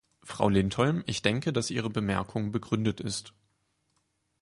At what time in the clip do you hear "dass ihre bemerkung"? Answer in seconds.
1.53-2.51